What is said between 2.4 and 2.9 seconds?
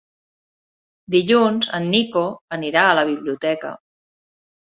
anirà